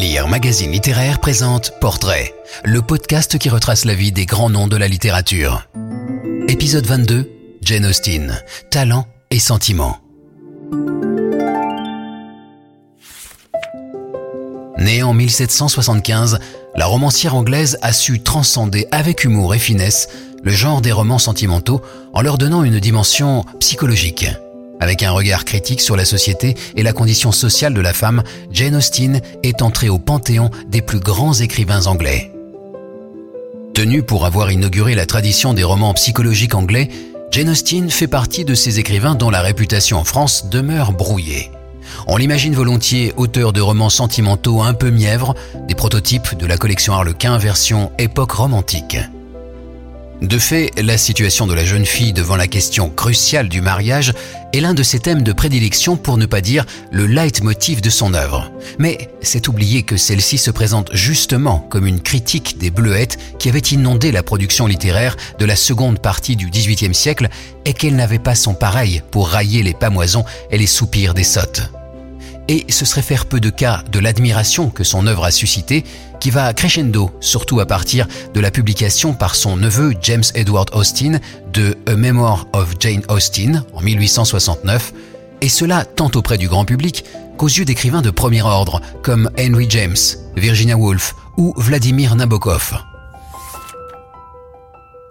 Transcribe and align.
Lire 0.00 0.28
Magazine 0.28 0.72
Littéraire 0.72 1.18
présente 1.18 1.74
Portrait, 1.78 2.34
le 2.64 2.80
podcast 2.80 3.36
qui 3.36 3.50
retrace 3.50 3.84
la 3.84 3.92
vie 3.92 4.12
des 4.12 4.24
grands 4.24 4.48
noms 4.48 4.66
de 4.66 4.78
la 4.78 4.88
littérature. 4.88 5.68
Épisode 6.48 6.86
22, 6.86 7.30
Jane 7.60 7.84
Austen, 7.84 8.42
talent 8.70 9.06
et 9.30 9.38
sentiments. 9.38 9.98
Née 14.78 15.02
en 15.02 15.12
1775, 15.12 16.38
la 16.76 16.86
romancière 16.86 17.34
anglaise 17.34 17.76
a 17.82 17.92
su 17.92 18.22
transcender 18.22 18.86
avec 18.92 19.24
humour 19.24 19.54
et 19.54 19.58
finesse 19.58 20.08
le 20.42 20.50
genre 20.50 20.80
des 20.80 20.92
romans 20.92 21.18
sentimentaux 21.18 21.82
en 22.14 22.22
leur 22.22 22.38
donnant 22.38 22.64
une 22.64 22.80
dimension 22.80 23.44
psychologique. 23.58 24.30
Avec 24.80 25.02
un 25.02 25.10
regard 25.10 25.44
critique 25.44 25.82
sur 25.82 25.94
la 25.94 26.06
société 26.06 26.56
et 26.74 26.82
la 26.82 26.94
condition 26.94 27.32
sociale 27.32 27.74
de 27.74 27.80
la 27.80 27.92
femme, 27.92 28.22
Jane 28.50 28.76
Austen 28.76 29.20
est 29.42 29.60
entrée 29.60 29.90
au 29.90 29.98
panthéon 29.98 30.50
des 30.68 30.80
plus 30.80 31.00
grands 31.00 31.34
écrivains 31.34 31.86
anglais. 31.86 32.32
Tenue 33.74 34.02
pour 34.02 34.24
avoir 34.24 34.50
inauguré 34.50 34.94
la 34.94 35.06
tradition 35.06 35.54
des 35.54 35.64
romans 35.64 35.94
psychologiques 35.94 36.54
anglais, 36.54 36.88
Jane 37.30 37.50
Austen 37.50 37.90
fait 37.90 38.08
partie 38.08 38.44
de 38.44 38.54
ces 38.54 38.78
écrivains 38.78 39.14
dont 39.14 39.30
la 39.30 39.42
réputation 39.42 39.98
en 39.98 40.04
France 40.04 40.48
demeure 40.50 40.92
brouillée. 40.92 41.50
On 42.06 42.16
l'imagine 42.16 42.54
volontiers 42.54 43.12
auteur 43.16 43.52
de 43.52 43.60
romans 43.60 43.90
sentimentaux 43.90 44.62
un 44.62 44.74
peu 44.74 44.90
mièvres, 44.90 45.34
des 45.68 45.74
prototypes 45.74 46.36
de 46.36 46.46
la 46.46 46.56
collection 46.56 46.94
Harlequin 46.94 47.36
version 47.38 47.92
époque 47.98 48.32
romantique. 48.32 48.96
De 50.22 50.38
fait, 50.38 50.70
la 50.76 50.98
situation 50.98 51.46
de 51.46 51.54
la 51.54 51.64
jeune 51.64 51.86
fille 51.86 52.12
devant 52.12 52.36
la 52.36 52.46
question 52.46 52.90
cruciale 52.90 53.48
du 53.48 53.62
mariage 53.62 54.12
est 54.52 54.60
l'un 54.60 54.74
de 54.74 54.82
ses 54.82 54.98
thèmes 54.98 55.22
de 55.22 55.32
prédilection 55.32 55.96
pour 55.96 56.18
ne 56.18 56.26
pas 56.26 56.42
dire 56.42 56.66
le 56.90 57.06
leitmotiv 57.06 57.80
de 57.80 57.88
son 57.88 58.12
œuvre. 58.12 58.52
Mais 58.78 59.08
c'est 59.22 59.48
oublier 59.48 59.82
que 59.82 59.96
celle-ci 59.96 60.36
se 60.36 60.50
présente 60.50 60.90
justement 60.94 61.60
comme 61.70 61.86
une 61.86 62.02
critique 62.02 62.58
des 62.58 62.70
bleuettes 62.70 63.16
qui 63.38 63.48
avaient 63.48 63.60
inondé 63.60 64.12
la 64.12 64.22
production 64.22 64.66
littéraire 64.66 65.16
de 65.38 65.46
la 65.46 65.56
seconde 65.56 66.00
partie 66.00 66.36
du 66.36 66.50
XVIIIe 66.50 66.94
siècle 66.94 67.28
et 67.64 67.72
qu'elle 67.72 67.96
n'avait 67.96 68.18
pas 68.18 68.34
son 68.34 68.52
pareil 68.52 69.02
pour 69.10 69.28
railler 69.28 69.62
les 69.62 69.74
pamoisons 69.74 70.26
et 70.50 70.58
les 70.58 70.66
soupirs 70.66 71.14
des 71.14 71.24
sottes 71.24 71.70
et 72.50 72.66
ce 72.68 72.84
serait 72.84 73.00
faire 73.00 73.26
peu 73.26 73.38
de 73.38 73.48
cas 73.48 73.84
de 73.92 74.00
l'admiration 74.00 74.70
que 74.70 74.82
son 74.82 75.06
œuvre 75.06 75.24
a 75.24 75.30
suscité, 75.30 75.84
qui 76.20 76.30
va 76.30 76.52
crescendo, 76.52 77.10
surtout 77.20 77.60
à 77.60 77.66
partir 77.66 78.06
de 78.34 78.40
la 78.40 78.50
publication 78.50 79.14
par 79.14 79.34
son 79.34 79.56
neveu 79.56 79.94
James 80.02 80.24
Edward 80.34 80.70
Austen 80.72 81.20
de 81.52 81.76
A 81.86 81.96
Memoir 81.96 82.46
of 82.52 82.74
Jane 82.78 83.02
Austen 83.08 83.64
en 83.72 83.80
1869, 83.80 84.92
et 85.40 85.48
cela 85.48 85.84
tant 85.84 86.10
auprès 86.14 86.38
du 86.38 86.48
grand 86.48 86.64
public 86.64 87.04
qu'aux 87.38 87.48
yeux 87.48 87.64
d'écrivains 87.64 88.02
de 88.02 88.10
premier 88.10 88.42
ordre 88.42 88.80
comme 89.02 89.30
Henry 89.38 89.66
James, 89.70 89.96
Virginia 90.36 90.76
Woolf 90.76 91.14
ou 91.36 91.54
Vladimir 91.56 92.14
Nabokov. 92.14 92.74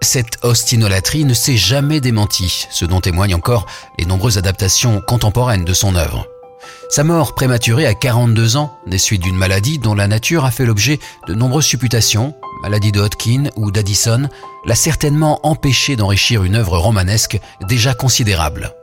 Cette 0.02 0.38
ostinolatrie 0.44 1.26
ne 1.26 1.34
s'est 1.34 1.58
jamais 1.58 2.00
démentie, 2.00 2.68
ce 2.72 2.86
dont 2.86 3.02
témoignent 3.02 3.36
encore 3.36 3.66
les 3.98 4.06
nombreuses 4.06 4.38
adaptations 4.38 5.02
contemporaines 5.02 5.66
de 5.66 5.74
son 5.74 5.96
œuvre. 5.96 6.26
Sa 6.92 7.04
mort 7.04 7.36
prématurée 7.36 7.86
à 7.86 7.94
42 7.94 8.58
ans, 8.58 8.76
des 8.88 8.98
suites 8.98 9.22
d'une 9.22 9.36
maladie 9.36 9.78
dont 9.78 9.94
la 9.94 10.08
nature 10.08 10.44
a 10.44 10.50
fait 10.50 10.66
l'objet 10.66 11.00
de 11.28 11.36
nombreuses 11.36 11.66
supputations, 11.66 12.34
maladie 12.64 12.92
de 12.92 13.00
Hodgkin 13.00 13.52
ou 13.56 13.70
d'Addison, 13.70 14.28
l'a 14.66 14.74
certainement 14.74 15.40
empêché 15.44 15.96
d'enrichir 15.96 16.44
une 16.44 16.56
œuvre 16.56 16.80
romanesque 16.80 17.40
déjà 17.68 17.94
considérable. 17.94 18.74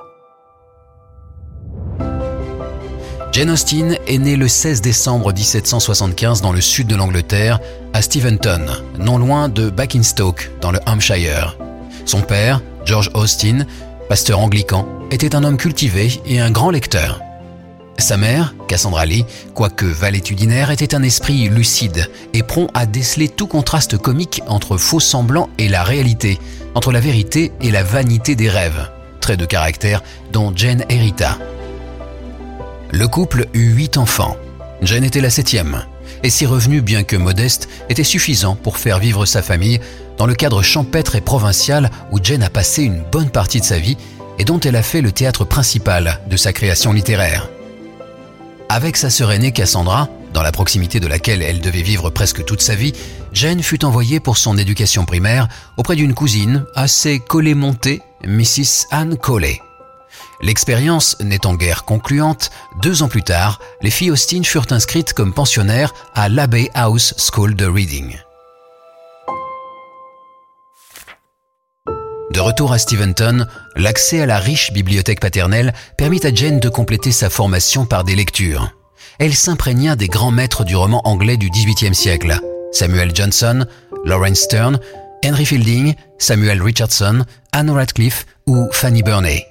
Jane 3.33 3.51
Austen 3.51 3.99
est 4.07 4.19
née 4.19 4.37
le 4.37 4.47
16 4.47 4.83
décembre 4.83 5.33
1775 5.33 6.43
dans 6.43 6.53
le 6.53 6.61
sud 6.61 6.87
de 6.87 6.95
l'Angleterre, 6.95 7.59
à 7.93 8.03
Steventon, 8.03 8.67
non 9.01 9.19
loin 9.19 9.49
de 9.49 9.69
Basingstoke, 9.69 10.53
dans 10.61 10.71
le 10.71 10.79
Hampshire. 10.87 11.59
Son 12.05 12.21
père, 12.21 12.63
George 12.85 13.11
Austen, 13.15 13.67
pasteur 14.09 14.39
anglican, 14.39 14.87
était 15.11 15.35
un 15.35 15.43
homme 15.43 15.57
cultivé 15.57 16.21
et 16.25 16.39
un 16.39 16.53
grand 16.53 16.71
lecteur. 16.71 17.26
Sa 17.99 18.17
mère, 18.17 18.55
Cassandra 18.69 19.07
Lee, 19.07 19.25
quoique 19.55 19.87
valétudinaire, 19.87 20.71
était 20.71 20.95
un 20.95 21.03
esprit 21.03 21.49
lucide 21.49 22.11
et 22.35 22.43
prompt 22.43 22.69
à 22.75 22.85
déceler 22.85 23.29
tout 23.29 23.47
contraste 23.47 23.97
comique 23.97 24.43
entre 24.49 24.77
faux 24.77 25.01
semblants 25.01 25.49
et 25.59 25.69
la 25.69 25.83
réalité, 25.83 26.39
entre 26.75 26.93
la 26.93 27.01
vérité 27.01 27.53
et 27.63 27.71
la 27.71 27.83
vanité 27.83 28.37
des 28.37 28.51
rêves, 28.51 28.91
trait 29.21 29.39
de 29.39 29.47
caractère 29.47 30.03
dont 30.31 30.53
Jane 30.55 30.85
hérita. 30.91 31.39
Le 32.91 33.09
couple 33.09 33.47
eut 33.55 33.73
huit 33.73 33.97
enfants. 33.97 34.37
Jane 34.83 35.05
était 35.05 35.23
la 35.23 35.31
septième, 35.31 35.83
et 36.23 36.31
ses 36.31 36.47
revenus, 36.47 36.83
bien 36.83 37.03
que 37.03 37.17
modestes, 37.17 37.69
étaient 37.89 38.05
suffisants 38.05 38.57
pour 38.57 38.77
faire 38.77 38.99
vivre 38.99 39.25
sa 39.25 39.41
famille 39.41 39.81
dans 40.19 40.27
le 40.27 40.35
cadre 40.35 40.63
champêtre 40.63 41.17
et 41.17 41.23
provincial 41.23 41.91
où 42.13 42.19
Jane 42.23 42.43
a 42.43 42.51
passé 42.51 42.83
une 42.83 43.03
bonne 43.11 43.31
partie 43.31 43.61
de 43.61 43.65
sa 43.65 43.79
vie 43.79 43.97
et 44.39 44.45
dont 44.45 44.61
elle 44.61 44.77
a 44.77 44.83
fait 44.83 45.01
le 45.01 45.13
théâtre 45.13 45.47
principal 45.47 46.21
de 46.29 46.37
sa 46.37 46.53
création 46.53 46.93
littéraire. 46.93 47.49
Avec 48.69 48.97
sa 48.97 49.11
sœur 49.11 49.31
aînée 49.31 49.53
Cassandra, 49.53 50.09
dans 50.33 50.43
la 50.43 50.51
proximité 50.51 50.99
de 50.99 51.07
laquelle 51.07 51.41
elle 51.41 51.61
devait 51.61 51.83
vivre 51.83 52.11
presque 52.11 52.45
toute 52.45 52.61
sa 52.61 52.75
vie, 52.75 52.93
Jane 53.33 53.63
fut 53.63 53.85
envoyée 53.85 54.19
pour 54.19 54.37
son 54.37 54.59
éducation 54.59 55.05
primaire 55.05 55.49
auprès 55.77 55.95
d'une 55.95 56.15
cousine 56.15 56.65
assez 56.75 57.21
collée-montée, 57.21 58.03
Mrs. 58.27 58.87
Anne 58.91 59.17
Coley. 59.17 59.61
L'expérience 60.43 61.17
n'étant 61.21 61.55
guère 61.55 61.85
concluante, 61.85 62.51
deux 62.83 63.03
ans 63.03 63.09
plus 63.09 63.23
tard, 63.23 63.61
les 63.83 63.91
filles 63.91 64.11
Austin 64.11 64.43
furent 64.43 64.67
inscrites 64.71 65.13
comme 65.13 65.33
pensionnaires 65.33 65.95
à 66.15 66.29
l'Abbey 66.29 66.69
House 66.75 67.15
School 67.17 67.55
de 67.55 67.67
Reading. 67.67 68.17
De 72.37 72.41
retour 72.43 72.75
à 72.75 72.79
Steventon, 72.79 73.47
l'accès 73.77 74.21
à 74.21 74.27
la 74.27 74.39
riche 74.39 74.71
bibliothèque 74.71 75.21
paternelle 75.21 75.73
permit 75.97 76.21
à 76.23 76.35
Jane 76.35 76.61
de 76.61 76.69
compléter 76.69 77.11
sa 77.11 77.31
formation 77.31 77.87
par 77.87 78.05
des 78.05 78.15
lectures. 78.15 78.73
Elle 79.19 79.35
s'imprégna 79.35 79.97
des 79.97 80.09
grands 80.09 80.33
maîtres 80.33 80.63
du 80.63 80.77
roman 80.77 81.01
anglais 81.09 81.39
du 81.39 81.49
XVIIIe 81.49 81.95
siècle, 81.95 82.39
Samuel 82.73 83.17
Johnson, 83.17 83.65
Lawrence 84.05 84.41
Stern, 84.41 84.79
Henry 85.25 85.47
Fielding, 85.47 85.95
Samuel 86.19 86.61
Richardson, 86.61 87.25
Anne 87.53 87.71
Radcliffe 87.71 88.27
ou 88.47 88.69
Fanny 88.71 89.03
Burney. 89.03 89.43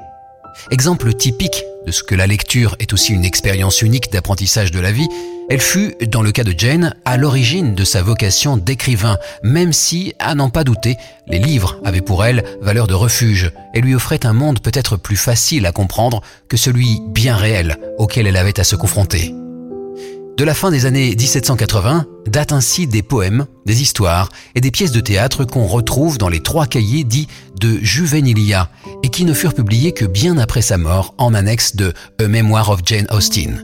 Exemple 0.70 1.12
typique 1.16 1.64
de 1.86 1.92
ce 1.92 2.04
que 2.04 2.16
la 2.16 2.28
lecture 2.28 2.76
est 2.80 2.94
aussi 2.94 3.14
une 3.14 3.26
expérience 3.26 3.82
unique 3.82 4.12
d'apprentissage 4.12 4.72
de 4.72 4.80
la 4.80 4.92
vie, 4.92 5.08
elle 5.48 5.62
fut, 5.62 5.96
dans 6.08 6.24
le 6.24 6.32
cas 6.32 6.44
de 6.44 6.54
Jane, 6.58 6.96
à 7.06 7.18
l'origine 7.18 7.76
de 7.76 7.84
sa 7.84 8.02
vocation 8.02 8.58
d'écrivain, 8.58 9.18
même 9.44 9.74
si, 9.74 10.14
à 10.18 10.34
n'en 10.34 10.50
pas 10.50 10.64
douter, 10.64 10.98
les 11.28 11.38
livres 11.40 11.80
avaient 11.86 12.02
pour 12.02 12.26
elle 12.26 12.44
valeur 12.62 12.88
de 12.88 12.96
refuge 12.96 13.52
et 13.76 13.82
lui 13.82 13.94
offraient 13.94 14.26
un 14.26 14.34
monde 14.34 14.60
peut-être 14.60 14.98
plus 14.98 15.18
facile 15.18 15.68
à 15.68 15.72
comprendre 15.72 16.22
que 16.50 16.58
celui 16.58 17.00
bien 17.10 17.36
réel 17.36 17.78
auquel 18.00 18.26
elle 18.26 18.38
avait 18.38 18.60
à 18.60 18.64
se 18.64 18.76
confronter. 18.76 19.36
De 20.38 20.44
la 20.44 20.54
fin 20.54 20.70
des 20.70 20.86
années 20.86 21.16
1780 21.16 22.06
datent 22.28 22.52
ainsi 22.52 22.88
des 22.88 23.02
poèmes, 23.02 23.46
des 23.66 23.82
histoires 23.82 24.28
et 24.54 24.60
des 24.60 24.70
pièces 24.70 24.92
de 24.92 25.00
théâtre 25.00 25.46
qu'on 25.46 25.66
retrouve 25.66 26.18
dans 26.18 26.28
les 26.28 26.42
trois 26.42 26.68
cahiers 26.68 27.06
dits 27.06 27.30
de 27.58 27.78
Juvenilia 27.82 28.70
et 29.02 29.08
qui 29.08 29.24
ne 29.24 29.34
furent 29.34 29.54
publiés 29.54 29.94
que 29.94 30.04
bien 30.04 30.38
après 30.38 30.62
sa 30.62 30.78
mort 30.78 31.16
en 31.18 31.34
annexe 31.34 31.78
de 31.78 31.94
A 32.20 32.28
Memoir 32.28 32.70
of 32.70 32.82
Jane 32.86 33.08
Austen. 33.12 33.64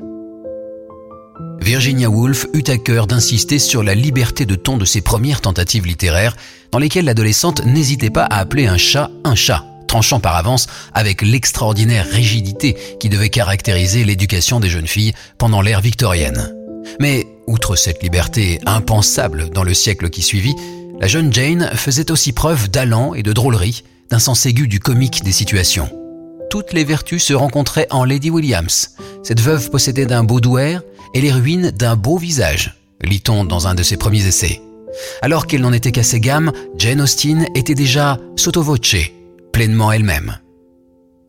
Virginia 1.59 2.09
Woolf 2.09 2.47
eut 2.53 2.63
à 2.67 2.77
cœur 2.77 3.05
d'insister 3.05 3.59
sur 3.59 3.83
la 3.83 3.93
liberté 3.93 4.45
de 4.45 4.55
ton 4.55 4.77
de 4.77 4.85
ses 4.85 5.01
premières 5.01 5.41
tentatives 5.41 5.85
littéraires 5.85 6.37
dans 6.71 6.79
lesquelles 6.79 7.05
l'adolescente 7.05 7.65
n'hésitait 7.65 8.09
pas 8.09 8.23
à 8.23 8.37
appeler 8.37 8.67
un 8.67 8.77
chat 8.77 9.11
un 9.25 9.35
chat 9.35 9.65
tranchant 9.87 10.21
par 10.21 10.37
avance 10.37 10.67
avec 10.93 11.21
l'extraordinaire 11.21 12.07
rigidité 12.07 12.77
qui 13.01 13.09
devait 13.09 13.27
caractériser 13.27 14.05
l'éducation 14.05 14.61
des 14.61 14.69
jeunes 14.69 14.87
filles 14.87 15.13
pendant 15.37 15.61
l'ère 15.61 15.81
victorienne. 15.81 16.60
Mais, 16.99 17.28
outre 17.47 17.75
cette 17.75 18.03
liberté 18.03 18.59
impensable 18.66 19.49
dans 19.49 19.63
le 19.63 19.73
siècle 19.73 20.09
qui 20.09 20.22
suivit, 20.22 20.55
la 20.99 21.07
jeune 21.07 21.33
Jane 21.33 21.72
faisait 21.75 22.11
aussi 22.11 22.31
preuve 22.31 22.69
d'allant 22.69 23.13
et 23.13 23.23
de 23.23 23.33
drôlerie, 23.33 23.83
d'un 24.09 24.19
sens 24.19 24.45
aigu 24.45 24.67
du 24.67 24.79
comique 24.79 25.23
des 25.23 25.31
situations. 25.31 25.89
Toutes 26.49 26.73
les 26.73 26.83
vertus 26.83 27.23
se 27.23 27.33
rencontraient 27.33 27.87
en 27.91 28.03
Lady 28.03 28.29
Williams. 28.29 28.95
Cette 29.23 29.39
veuve 29.39 29.69
possédait 29.69 30.05
d'un 30.05 30.23
beau 30.23 30.41
douaire 30.41 30.81
et 31.13 31.22
les 31.22 31.31
ruines 31.31 31.72
d'un 31.72 31.95
beau 31.95 32.17
visage, 32.17 32.75
lit-on 33.01 33.45
dans 33.45 33.67
un 33.67 33.75
de 33.75 33.84
ses 33.84 33.97
premiers 33.97 34.27
essais. 34.27 34.61
Alors 35.22 35.47
qu'elle 35.47 35.61
n'en 35.61 35.73
était 35.73 35.91
qu'à 35.91 36.03
ses 36.03 36.19
gammes, 36.19 36.51
Jane 36.77 37.01
Austen 37.01 37.47
était 37.55 37.73
déjà 37.73 38.17
sotto 38.35 38.61
voce, 38.61 38.95
pleinement 39.53 39.91
elle-même. 39.91 40.37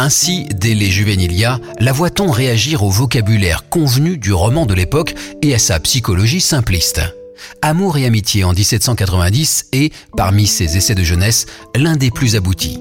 Ainsi, 0.03 0.49
dès 0.53 0.75
les 0.75 0.91
Juvenilia, 0.91 1.61
la 1.79 1.93
voit-on 1.93 2.33
réagir 2.33 2.83
au 2.83 2.91
vocabulaire 2.91 3.69
convenu 3.69 4.19
du 4.19 4.33
roman 4.33 4.67
de 4.67 4.75
l'époque 4.75 5.15
et 5.43 5.55
à 5.55 5.61
sa 5.61 5.79
psychologie 5.79 6.41
simpliste. 6.41 7.01
Amour 7.63 7.99
et 7.99 8.05
amitié 8.05 8.43
en 8.43 8.53
1790 8.53 9.67
est, 9.71 9.95
parmi 10.17 10.49
ses 10.49 10.77
essais 10.77 10.97
de 10.97 11.05
jeunesse, 11.05 11.47
l'un 11.77 11.95
des 11.95 12.11
plus 12.11 12.35
aboutis. 12.35 12.81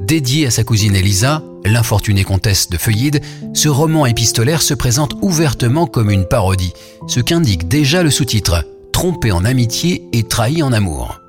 Dédié 0.00 0.48
à 0.48 0.50
sa 0.50 0.64
cousine 0.64 0.96
Elisa, 0.96 1.44
L'infortunée 1.64 2.24
comtesse 2.24 2.68
de 2.70 2.76
Feuillide, 2.76 3.20
ce 3.54 3.68
roman 3.68 4.06
épistolaire 4.06 4.62
se 4.62 4.74
présente 4.74 5.14
ouvertement 5.22 5.86
comme 5.86 6.10
une 6.10 6.26
parodie, 6.26 6.72
ce 7.06 7.20
qu'indique 7.20 7.68
déjà 7.68 8.02
le 8.02 8.10
sous-titre 8.10 8.64
Trompé 8.92 9.30
en 9.30 9.44
amitié 9.44 10.02
et 10.12 10.24
trahi 10.24 10.64
en 10.64 10.72
amour. 10.72 11.20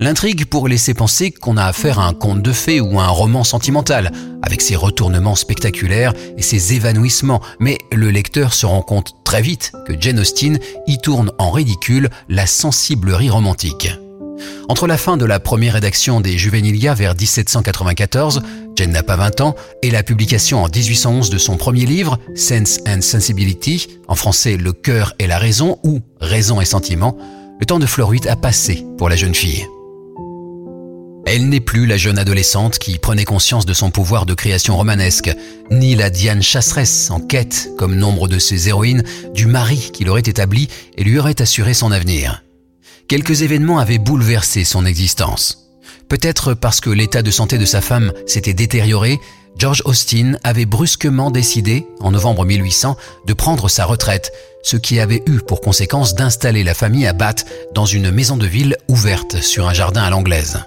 L'intrigue 0.00 0.46
pourrait 0.46 0.70
laisser 0.70 0.94
penser 0.94 1.30
qu'on 1.30 1.56
a 1.56 1.64
affaire 1.64 1.98
à 1.98 2.06
un 2.06 2.14
conte 2.14 2.42
de 2.42 2.52
fées 2.52 2.80
ou 2.80 2.98
à 2.98 3.04
un 3.04 3.08
roman 3.08 3.44
sentimental, 3.44 4.12
avec 4.42 4.60
ses 4.60 4.76
retournements 4.76 5.36
spectaculaires 5.36 6.12
et 6.36 6.42
ses 6.42 6.74
évanouissements, 6.74 7.40
mais 7.60 7.78
le 7.92 8.10
lecteur 8.10 8.54
se 8.54 8.66
rend 8.66 8.82
compte 8.82 9.12
très 9.24 9.42
vite 9.42 9.72
que 9.86 9.94
Jane 9.98 10.18
Austen 10.18 10.58
y 10.86 10.98
tourne 10.98 11.30
en 11.38 11.50
ridicule 11.50 12.10
la 12.28 12.46
sensiblerie 12.46 13.30
romantique. 13.30 13.90
Entre 14.68 14.86
la 14.86 14.96
fin 14.96 15.16
de 15.16 15.24
la 15.24 15.40
première 15.40 15.74
rédaction 15.74 16.20
des 16.20 16.38
Juvenilia 16.38 16.94
vers 16.94 17.14
1794, 17.14 18.42
Jane 18.74 18.90
n'a 18.90 19.02
pas 19.02 19.16
20 19.16 19.40
ans, 19.40 19.54
et 19.82 19.90
la 19.90 20.02
publication 20.02 20.62
en 20.62 20.68
1811 20.68 21.30
de 21.30 21.38
son 21.38 21.56
premier 21.56 21.84
livre, 21.84 22.18
Sense 22.34 22.78
and 22.86 23.02
Sensibility, 23.02 23.88
en 24.08 24.14
français 24.14 24.56
Le 24.56 24.72
cœur 24.72 25.14
et 25.18 25.26
la 25.26 25.38
raison 25.38 25.78
ou 25.84 26.00
Raison 26.20 26.60
et 26.60 26.64
sentiment, 26.64 27.16
le 27.62 27.66
temps 27.66 27.78
de 27.78 27.86
Fleur 27.86 28.10
a 28.28 28.34
passé 28.34 28.84
pour 28.98 29.08
la 29.08 29.14
jeune 29.14 29.36
fille. 29.36 29.68
Elle 31.26 31.48
n'est 31.48 31.60
plus 31.60 31.86
la 31.86 31.96
jeune 31.96 32.18
adolescente 32.18 32.80
qui 32.80 32.98
prenait 32.98 33.24
conscience 33.24 33.66
de 33.66 33.72
son 33.72 33.92
pouvoir 33.92 34.26
de 34.26 34.34
création 34.34 34.76
romanesque, 34.76 35.30
ni 35.70 35.94
la 35.94 36.10
Diane 36.10 36.42
chasseresse 36.42 37.12
en 37.12 37.20
quête, 37.20 37.70
comme 37.78 37.94
nombre 37.94 38.26
de 38.26 38.40
ses 38.40 38.68
héroïnes, 38.68 39.04
du 39.32 39.46
mari 39.46 39.90
qui 39.92 40.02
l'aurait 40.02 40.22
établi 40.22 40.68
et 40.96 41.04
lui 41.04 41.20
aurait 41.20 41.40
assuré 41.40 41.72
son 41.72 41.92
avenir. 41.92 42.42
Quelques 43.06 43.42
événements 43.42 43.78
avaient 43.78 43.98
bouleversé 43.98 44.64
son 44.64 44.84
existence. 44.84 45.70
Peut-être 46.08 46.54
parce 46.54 46.80
que 46.80 46.90
l'état 46.90 47.22
de 47.22 47.30
santé 47.30 47.58
de 47.58 47.64
sa 47.64 47.80
femme 47.80 48.12
s'était 48.26 48.54
détérioré, 48.54 49.20
George 49.56 49.82
Austin 49.84 50.32
avait 50.42 50.66
brusquement 50.66 51.30
décidé, 51.30 51.86
en 52.00 52.10
novembre 52.10 52.44
1800, 52.44 52.96
de 53.24 53.32
prendre 53.34 53.68
sa 53.68 53.84
retraite, 53.84 54.32
ce 54.62 54.76
qui 54.76 55.00
avait 55.00 55.22
eu 55.26 55.40
pour 55.40 55.60
conséquence 55.60 56.14
d'installer 56.14 56.64
la 56.64 56.74
famille 56.74 57.06
à 57.06 57.12
Bath 57.12 57.46
dans 57.74 57.86
une 57.86 58.10
maison 58.10 58.36
de 58.36 58.46
ville 58.46 58.76
ouverte 58.88 59.40
sur 59.42 59.68
un 59.68 59.74
jardin 59.74 60.02
à 60.02 60.10
l'anglaise. 60.10 60.60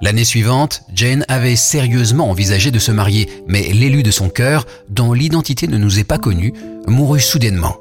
L'année 0.00 0.24
suivante, 0.24 0.82
Jane 0.92 1.24
avait 1.28 1.56
sérieusement 1.56 2.30
envisagé 2.30 2.70
de 2.70 2.78
se 2.78 2.92
marier, 2.92 3.28
mais 3.46 3.62
l'élu 3.72 4.02
de 4.02 4.10
son 4.10 4.28
cœur, 4.28 4.66
dont 4.88 5.12
l'identité 5.12 5.68
ne 5.68 5.78
nous 5.78 5.98
est 5.98 6.04
pas 6.04 6.18
connue, 6.18 6.52
mourut 6.86 7.20
soudainement. 7.20 7.76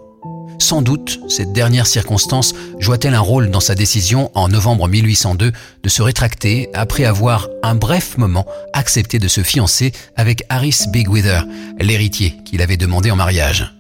Sans 0.59 0.81
doute, 0.81 1.19
cette 1.30 1.54
dernière 1.54 1.86
circonstance 1.86 2.56
joua-t-elle 2.80 3.13
un 3.13 3.19
rôle 3.19 3.51
dans 3.51 3.59
sa 3.59 3.75
décision 3.75 4.31
en 4.33 4.48
novembre 4.50 4.88
1802 4.88 5.51
de 5.83 5.89
se 5.89 6.01
rétracter 6.01 6.69
après 6.74 7.06
avoir, 7.06 7.48
un 7.63 7.75
bref 7.75 8.18
moment, 8.18 8.45
accepté 8.74 9.19
de 9.19 9.27
se 9.27 9.44
fiancer 9.44 9.92
avec 10.15 10.44
Harris 10.50 10.86
Bigwither, 10.89 11.42
l'héritier 11.80 12.36
qu'il 12.44 12.62
avait 12.62 12.77
demandé 12.77 13.12
en 13.12 13.15
mariage. 13.15 13.76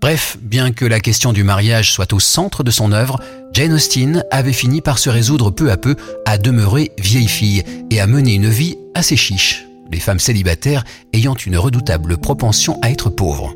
Bref, 0.00 0.38
bien 0.40 0.72
que 0.72 0.86
la 0.86 0.98
question 0.98 1.34
du 1.34 1.44
mariage 1.44 1.92
soit 1.92 2.14
au 2.14 2.20
centre 2.20 2.64
de 2.64 2.70
son 2.70 2.92
œuvre, 2.92 3.20
Jane 3.52 3.74
Austen 3.74 4.24
avait 4.30 4.54
fini 4.54 4.80
par 4.80 4.98
se 4.98 5.10
résoudre 5.10 5.50
peu 5.50 5.70
à 5.70 5.76
peu 5.76 5.94
à 6.24 6.38
demeurer 6.38 6.92
vieille 6.98 7.28
fille 7.28 7.62
et 7.90 8.00
à 8.00 8.06
mener 8.06 8.32
une 8.32 8.48
vie 8.48 8.78
assez 8.94 9.16
chiche, 9.16 9.66
les 9.92 10.00
femmes 10.00 10.18
célibataires 10.18 10.84
ayant 11.12 11.34
une 11.34 11.58
redoutable 11.58 12.16
propension 12.16 12.78
à 12.80 12.90
être 12.90 13.10
pauvres. 13.10 13.54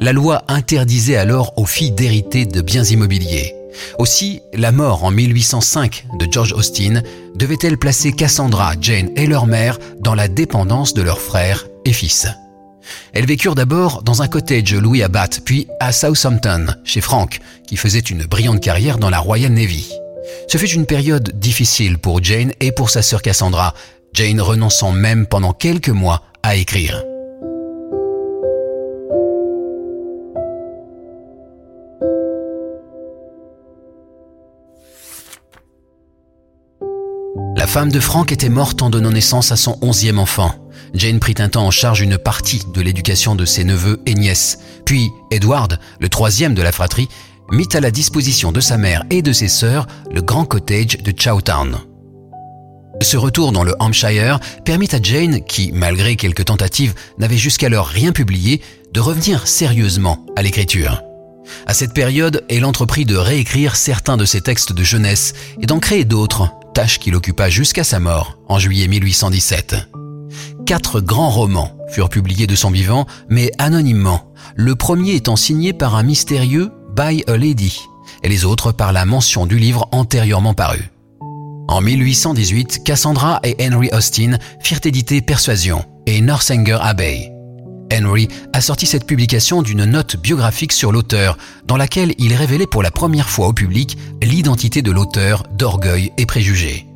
La 0.00 0.14
loi 0.14 0.44
interdisait 0.48 1.16
alors 1.16 1.52
aux 1.58 1.66
filles 1.66 1.90
d'hériter 1.90 2.46
de 2.46 2.62
biens 2.62 2.84
immobiliers. 2.84 3.54
Aussi, 3.98 4.40
la 4.54 4.72
mort 4.72 5.04
en 5.04 5.10
1805 5.10 6.06
de 6.18 6.26
George 6.30 6.54
Austen 6.54 7.02
devait-elle 7.34 7.76
placer 7.76 8.12
Cassandra, 8.12 8.72
Jane 8.80 9.10
et 9.14 9.26
leur 9.26 9.46
mère 9.46 9.78
dans 10.00 10.14
la 10.14 10.28
dépendance 10.28 10.94
de 10.94 11.02
leurs 11.02 11.20
frères 11.20 11.66
et 11.84 11.92
fils. 11.92 12.28
Elles 13.12 13.26
vécurent 13.26 13.54
d'abord 13.54 14.02
dans 14.02 14.22
un 14.22 14.28
cottage 14.28 14.74
loué 14.74 15.02
à 15.02 15.08
Bath, 15.08 15.40
puis 15.44 15.66
à 15.80 15.92
Southampton, 15.92 16.66
chez 16.84 17.00
Frank, 17.00 17.40
qui 17.66 17.76
faisait 17.76 17.98
une 17.98 18.24
brillante 18.24 18.60
carrière 18.60 18.98
dans 18.98 19.10
la 19.10 19.18
Royal 19.18 19.52
Navy. 19.52 19.92
Ce 20.48 20.58
fut 20.58 20.70
une 20.70 20.86
période 20.86 21.38
difficile 21.38 21.98
pour 21.98 22.22
Jane 22.22 22.52
et 22.60 22.72
pour 22.72 22.90
sa 22.90 23.02
sœur 23.02 23.22
Cassandra, 23.22 23.74
Jane 24.12 24.40
renonçant 24.40 24.92
même 24.92 25.26
pendant 25.26 25.52
quelques 25.52 25.88
mois 25.88 26.22
à 26.42 26.56
écrire. 26.56 27.02
La 37.56 37.66
femme 37.66 37.90
de 37.90 38.00
Frank 38.00 38.30
était 38.32 38.48
morte 38.48 38.82
en 38.82 38.90
donnant 38.90 39.10
naissance 39.10 39.50
à 39.50 39.56
son 39.56 39.78
onzième 39.80 40.18
enfant. 40.18 40.54
Jane 40.94 41.20
prit 41.20 41.34
un 41.38 41.48
temps 41.48 41.66
en 41.66 41.70
charge 41.70 42.00
une 42.00 42.18
partie 42.18 42.62
de 42.72 42.80
l'éducation 42.80 43.34
de 43.34 43.44
ses 43.44 43.64
neveux 43.64 44.00
et 44.06 44.14
nièces. 44.14 44.58
Puis 44.84 45.10
Edward, 45.30 45.78
le 46.00 46.08
troisième 46.08 46.54
de 46.54 46.62
la 46.62 46.72
fratrie, 46.72 47.08
mit 47.50 47.68
à 47.74 47.80
la 47.80 47.90
disposition 47.90 48.52
de 48.52 48.60
sa 48.60 48.76
mère 48.76 49.04
et 49.10 49.22
de 49.22 49.32
ses 49.32 49.48
sœurs 49.48 49.86
le 50.10 50.22
grand 50.22 50.44
cottage 50.44 50.98
de 50.98 51.12
Chowtown. 51.12 51.78
Ce 53.02 53.16
retour 53.16 53.52
dans 53.52 53.64
le 53.64 53.74
Hampshire 53.78 54.40
permit 54.64 54.88
à 54.92 55.02
Jane, 55.02 55.44
qui, 55.44 55.70
malgré 55.72 56.16
quelques 56.16 56.46
tentatives, 56.46 56.94
n'avait 57.18 57.36
jusqu'alors 57.36 57.86
rien 57.86 58.12
publié, 58.12 58.62
de 58.92 59.00
revenir 59.00 59.46
sérieusement 59.46 60.24
à 60.34 60.42
l'écriture. 60.42 61.02
À 61.66 61.74
cette 61.74 61.92
période, 61.92 62.44
elle 62.48 62.64
entreprit 62.64 63.04
de 63.04 63.16
réécrire 63.16 63.76
certains 63.76 64.16
de 64.16 64.24
ses 64.24 64.40
textes 64.40 64.72
de 64.72 64.82
jeunesse 64.82 65.34
et 65.60 65.66
d'en 65.66 65.78
créer 65.78 66.04
d'autres, 66.04 66.50
tâche 66.74 66.98
qu'il 66.98 67.14
occupa 67.14 67.50
jusqu'à 67.50 67.84
sa 67.84 68.00
mort 68.00 68.38
en 68.48 68.58
juillet 68.58 68.88
1817 68.88 70.05
quatre 70.66 71.00
grands 71.00 71.30
romans 71.30 71.76
furent 71.88 72.08
publiés 72.08 72.46
de 72.46 72.54
son 72.54 72.70
vivant, 72.70 73.06
mais 73.28 73.50
anonymement, 73.58 74.32
le 74.54 74.74
premier 74.74 75.14
étant 75.14 75.36
signé 75.36 75.72
par 75.72 75.94
un 75.94 76.02
mystérieux 76.02 76.70
By 76.96 77.24
a 77.26 77.36
Lady, 77.36 77.80
et 78.22 78.28
les 78.28 78.44
autres 78.44 78.72
par 78.72 78.92
la 78.92 79.04
mention 79.04 79.46
du 79.46 79.58
livre 79.58 79.88
antérieurement 79.92 80.54
paru. 80.54 80.90
En 81.68 81.80
1818, 81.80 82.84
Cassandra 82.84 83.40
et 83.42 83.56
Henry 83.60 83.88
Austin 83.92 84.38
firent 84.60 84.80
éditer 84.84 85.20
Persuasion 85.20 85.84
et 86.06 86.20
Northanger 86.20 86.78
Abbey. 86.80 87.32
Henry 87.92 88.28
a 88.52 88.60
sorti 88.60 88.86
cette 88.86 89.06
publication 89.06 89.62
d'une 89.62 89.84
note 89.84 90.16
biographique 90.16 90.72
sur 90.72 90.92
l'auteur, 90.92 91.36
dans 91.66 91.76
laquelle 91.76 92.14
il 92.18 92.34
révélait 92.34 92.66
pour 92.66 92.82
la 92.82 92.90
première 92.90 93.28
fois 93.28 93.48
au 93.48 93.52
public 93.52 93.96
l'identité 94.22 94.82
de 94.82 94.90
l'auteur 94.90 95.44
d'Orgueil 95.52 96.12
et 96.18 96.26
Préjugés. 96.26 96.86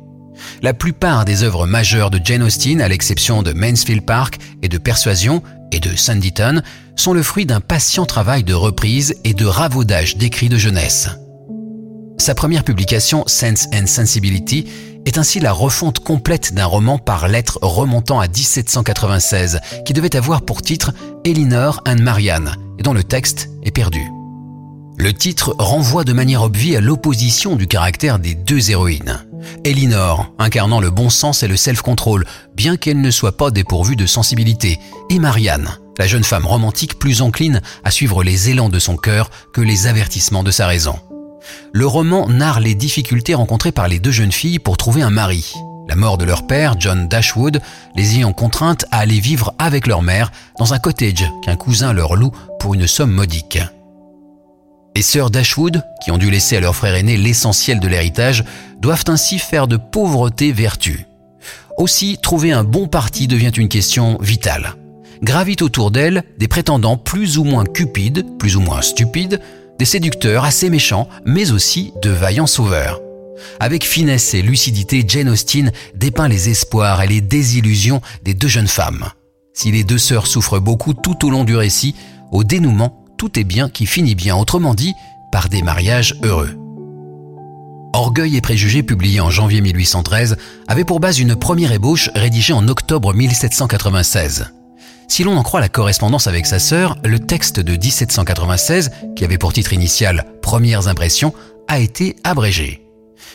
La 0.61 0.73
plupart 0.73 1.25
des 1.25 1.43
œuvres 1.43 1.65
majeures 1.65 2.09
de 2.09 2.19
Jane 2.23 2.43
Austen, 2.43 2.81
à 2.81 2.87
l'exception 2.87 3.43
de 3.43 3.53
Mansfield 3.53 4.05
Park 4.05 4.39
et 4.61 4.69
de 4.69 4.77
Persuasion 4.77 5.43
et 5.71 5.79
de 5.79 5.95
Sanditon, 5.95 6.61
sont 6.95 7.13
le 7.13 7.23
fruit 7.23 7.45
d'un 7.45 7.61
patient 7.61 8.05
travail 8.05 8.43
de 8.43 8.53
reprise 8.53 9.15
et 9.23 9.33
de 9.33 9.45
ravaudage 9.45 10.17
d'écrits 10.17 10.49
de 10.49 10.57
jeunesse. 10.57 11.09
Sa 12.17 12.35
première 12.35 12.63
publication, 12.63 13.23
Sense 13.25 13.67
and 13.73 13.87
Sensibility, 13.87 14.67
est 15.05 15.17
ainsi 15.17 15.39
la 15.39 15.51
refonte 15.51 15.99
complète 15.99 16.53
d'un 16.53 16.65
roman 16.65 16.99
par 16.99 17.27
lettres 17.27 17.57
remontant 17.61 18.19
à 18.19 18.27
1796, 18.27 19.59
qui 19.85 19.93
devait 19.93 20.15
avoir 20.15 20.43
pour 20.43 20.61
titre 20.61 20.91
Elinor 21.25 21.81
and 21.87 22.01
Marianne, 22.01 22.55
et 22.77 22.83
dont 22.83 22.93
le 22.93 23.03
texte 23.03 23.49
est 23.63 23.71
perdu. 23.71 24.01
Le 24.97 25.13
titre 25.13 25.55
renvoie 25.57 26.03
de 26.03 26.13
manière 26.13 26.43
obvie 26.43 26.75
à 26.75 26.81
l'opposition 26.81 27.55
du 27.55 27.65
caractère 27.65 28.19
des 28.19 28.35
deux 28.35 28.69
héroïnes. 28.69 29.25
Elinor, 29.63 30.31
incarnant 30.39 30.79
le 30.79 30.89
bon 30.89 31.09
sens 31.09 31.43
et 31.43 31.47
le 31.47 31.57
self-control, 31.57 32.25
bien 32.55 32.77
qu'elle 32.77 33.01
ne 33.01 33.11
soit 33.11 33.37
pas 33.37 33.51
dépourvue 33.51 33.95
de 33.95 34.05
sensibilité, 34.05 34.79
et 35.09 35.19
Marianne, 35.19 35.69
la 35.97 36.07
jeune 36.07 36.23
femme 36.23 36.45
romantique 36.45 36.97
plus 36.97 37.21
encline 37.21 37.61
à 37.83 37.91
suivre 37.91 38.23
les 38.23 38.49
élans 38.49 38.69
de 38.69 38.79
son 38.79 38.97
cœur 38.97 39.29
que 39.53 39.61
les 39.61 39.87
avertissements 39.87 40.43
de 40.43 40.51
sa 40.51 40.67
raison. 40.67 40.99
Le 41.73 41.87
roman 41.87 42.27
narre 42.27 42.59
les 42.59 42.75
difficultés 42.75 43.33
rencontrées 43.33 43.71
par 43.71 43.87
les 43.87 43.99
deux 43.99 44.11
jeunes 44.11 44.31
filles 44.31 44.59
pour 44.59 44.77
trouver 44.77 45.01
un 45.01 45.09
mari. 45.09 45.53
La 45.87 45.95
mort 45.95 46.17
de 46.17 46.25
leur 46.25 46.47
père, 46.47 46.75
John 46.79 47.07
Dashwood, 47.07 47.61
les 47.95 48.15
ayant 48.15 48.33
contraintes 48.33 48.85
à 48.91 48.99
aller 48.99 49.19
vivre 49.19 49.53
avec 49.59 49.87
leur 49.87 50.01
mère 50.01 50.31
dans 50.57 50.73
un 50.73 50.79
cottage 50.79 51.25
qu'un 51.43 51.55
cousin 51.55 51.93
leur 51.93 52.15
loue 52.15 52.31
pour 52.59 52.73
une 52.73 52.87
somme 52.87 53.11
modique. 53.11 53.59
Les 54.95 55.01
sœurs 55.01 55.29
Dashwood, 55.29 55.83
qui 56.03 56.11
ont 56.11 56.17
dû 56.17 56.29
laisser 56.29 56.57
à 56.57 56.59
leur 56.59 56.75
frère 56.75 56.95
aîné 56.95 57.15
l'essentiel 57.15 57.79
de 57.79 57.87
l'héritage, 57.87 58.43
doivent 58.79 59.05
ainsi 59.07 59.39
faire 59.39 59.67
de 59.67 59.77
pauvreté 59.77 60.51
vertu. 60.51 61.05
Aussi, 61.77 62.17
trouver 62.21 62.51
un 62.51 62.63
bon 62.63 62.87
parti 62.87 63.27
devient 63.27 63.51
une 63.55 63.69
question 63.69 64.17
vitale. 64.21 64.75
Gravitent 65.23 65.61
autour 65.61 65.91
d'elles 65.91 66.23
des 66.37 66.47
prétendants 66.47 66.97
plus 66.97 67.37
ou 67.37 67.43
moins 67.43 67.63
cupides, 67.63 68.25
plus 68.37 68.57
ou 68.57 68.59
moins 68.59 68.81
stupides, 68.81 69.39
des 69.79 69.85
séducteurs 69.85 70.43
assez 70.43 70.69
méchants, 70.69 71.07
mais 71.25 71.51
aussi 71.51 71.93
de 72.01 72.09
vaillants 72.09 72.47
sauveurs. 72.47 72.99
Avec 73.59 73.85
finesse 73.85 74.33
et 74.33 74.41
lucidité, 74.41 75.03
Jane 75.07 75.29
Austen 75.29 75.71
dépeint 75.95 76.27
les 76.27 76.49
espoirs 76.49 77.01
et 77.01 77.07
les 77.07 77.21
désillusions 77.21 78.01
des 78.23 78.33
deux 78.33 78.47
jeunes 78.47 78.67
femmes. 78.67 79.07
Si 79.53 79.71
les 79.71 79.83
deux 79.83 79.97
sœurs 79.97 80.27
souffrent 80.27 80.59
beaucoup 80.59 80.93
tout 80.93 81.25
au 81.25 81.29
long 81.29 81.43
du 81.43 81.55
récit, 81.55 81.95
au 82.31 82.43
dénouement, 82.43 83.00
tout 83.21 83.39
est 83.39 83.43
bien 83.43 83.69
qui 83.69 83.85
finit 83.85 84.15
bien, 84.15 84.35
autrement 84.35 84.73
dit, 84.73 84.95
par 85.31 85.47
des 85.47 85.61
mariages 85.61 86.15
heureux. 86.23 86.57
Orgueil 87.93 88.35
et 88.35 88.41
préjugés, 88.41 88.81
publié 88.81 89.19
en 89.19 89.29
janvier 89.29 89.61
1813, 89.61 90.37
avait 90.67 90.85
pour 90.85 90.99
base 90.99 91.19
une 91.19 91.35
première 91.35 91.71
ébauche 91.71 92.09
rédigée 92.15 92.53
en 92.53 92.67
octobre 92.67 93.13
1796. 93.13 94.47
Si 95.07 95.23
l'on 95.23 95.37
en 95.37 95.43
croit 95.43 95.59
la 95.59 95.69
correspondance 95.69 96.25
avec 96.25 96.47
sa 96.47 96.57
sœur, 96.57 96.97
le 97.05 97.19
texte 97.19 97.59
de 97.59 97.73
1796, 97.73 98.89
qui 99.15 99.23
avait 99.23 99.37
pour 99.37 99.53
titre 99.53 99.73
initial 99.73 100.25
Premières 100.41 100.87
impressions, 100.87 101.35
a 101.67 101.77
été 101.77 102.15
abrégé. 102.23 102.87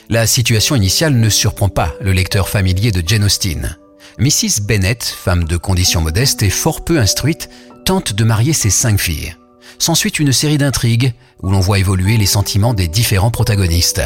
La 0.09 0.26
situation 0.26 0.75
initiale 0.75 1.14
ne 1.14 1.28
surprend 1.28 1.69
pas 1.69 1.95
le 2.00 2.11
lecteur 2.11 2.49
familier 2.49 2.90
de 2.90 3.05
Jane 3.07 3.23
Austen. 3.23 3.76
Mrs. 4.19 4.62
Bennet, 4.62 4.99
femme 5.00 5.45
de 5.45 5.57
condition 5.57 6.00
modeste 6.00 6.43
et 6.43 6.50
fort 6.50 6.85
peu 6.85 6.99
instruite, 6.99 7.49
tente 7.85 8.14
de 8.14 8.25
marier 8.25 8.52
ses 8.52 8.71
cinq 8.71 8.99
filles. 8.99 9.37
S'ensuit 9.79 10.11
une 10.11 10.33
série 10.33 10.59
d'intrigues 10.59 11.13
où 11.43 11.51
l'on 11.51 11.61
voit 11.61 11.79
évoluer 11.79 12.17
les 12.17 12.27
sentiments 12.27 12.75
des 12.75 12.89
différents 12.89 13.31
protagonistes. 13.31 14.03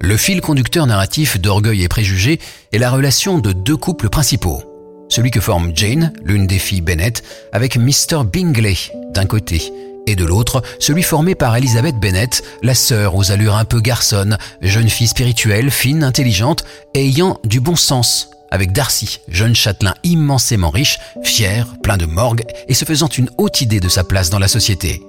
Le 0.00 0.16
fil 0.16 0.40
conducteur 0.40 0.86
narratif 0.86 1.38
d'Orgueil 1.38 1.82
et 1.82 1.88
Préjugés 1.88 2.40
est 2.72 2.78
la 2.78 2.90
relation 2.90 3.38
de 3.38 3.52
deux 3.52 3.76
couples 3.76 4.08
principaux. 4.08 4.62
Celui 5.10 5.30
que 5.30 5.40
forme 5.40 5.72
Jane, 5.74 6.12
l'une 6.24 6.46
des 6.46 6.58
filles 6.58 6.80
Bennet, 6.80 7.14
avec 7.52 7.76
Mr. 7.76 8.24
Bingley 8.24 8.76
d'un 9.12 9.26
côté, 9.26 9.72
et 10.06 10.16
de 10.16 10.24
l'autre, 10.24 10.62
celui 10.78 11.02
formé 11.02 11.34
par 11.34 11.54
Elizabeth 11.54 11.96
Bennet, 11.96 12.30
la 12.62 12.74
sœur 12.74 13.14
aux 13.14 13.30
allures 13.30 13.56
un 13.56 13.64
peu 13.64 13.80
garçonnes, 13.80 14.38
jeune 14.62 14.88
fille 14.88 15.08
spirituelle, 15.08 15.70
fine, 15.70 16.02
intelligente 16.02 16.64
et 16.94 17.06
ayant 17.06 17.38
du 17.44 17.60
bon 17.60 17.76
sens, 17.76 18.30
avec 18.50 18.72
Darcy, 18.72 19.20
jeune 19.28 19.54
châtelain 19.54 19.94
immensément 20.02 20.70
riche, 20.70 20.98
fier, 21.22 21.66
plein 21.82 21.96
de 21.96 22.06
morgue 22.06 22.44
et 22.68 22.74
se 22.74 22.84
faisant 22.84 23.08
une 23.08 23.30
haute 23.38 23.60
idée 23.60 23.80
de 23.80 23.88
sa 23.88 24.04
place 24.04 24.30
dans 24.30 24.38
la 24.38 24.48
société. 24.48 25.02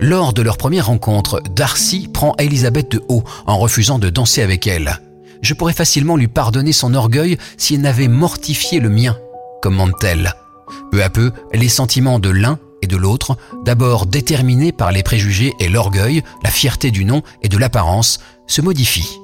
Lors 0.00 0.32
de 0.32 0.42
leur 0.42 0.56
première 0.56 0.86
rencontre, 0.86 1.42
Darcy 1.54 2.08
prend 2.12 2.34
Elisabeth 2.38 2.90
de 2.90 3.02
haut 3.08 3.24
en 3.46 3.58
refusant 3.58 3.98
de 3.98 4.10
danser 4.10 4.42
avec 4.42 4.66
elle. 4.66 5.00
Je 5.42 5.54
pourrais 5.54 5.72
facilement 5.72 6.16
lui 6.16 6.28
pardonner 6.28 6.72
son 6.72 6.94
orgueil 6.94 7.38
si 7.56 7.74
elle 7.74 7.80
n'avait 7.80 8.08
mortifié 8.08 8.80
le 8.80 8.90
mien, 8.90 9.16
commande-t-elle. 9.60 10.34
Peu 10.90 11.02
à 11.02 11.10
peu, 11.10 11.32
les 11.52 11.68
sentiments 11.68 12.18
de 12.18 12.30
l'un 12.30 12.58
et 12.82 12.86
de 12.86 12.96
l'autre, 12.96 13.36
d'abord 13.64 14.06
déterminés 14.06 14.72
par 14.72 14.92
les 14.92 15.02
préjugés 15.02 15.52
et 15.60 15.68
l'orgueil, 15.68 16.22
la 16.42 16.50
fierté 16.50 16.90
du 16.90 17.04
nom 17.04 17.22
et 17.42 17.48
de 17.48 17.58
l'apparence, 17.58 18.20
se 18.46 18.60
modifient. 18.60 19.21